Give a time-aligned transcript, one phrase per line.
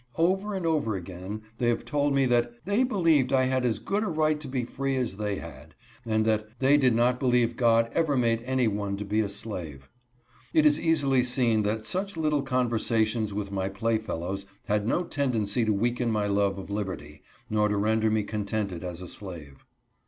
[0.17, 4.01] Over and over again, they have told me that" they believed I had as good
[4.03, 5.75] a right to be free as they had,"
[6.07, 9.91] and that" they did not believe God ever made any one to be a slave."
[10.55, 15.71] It is easily seen that such little conversations with my playfellows had no tendency to
[15.71, 19.57] weaken my love of liberty, nor to render me contented as a slave.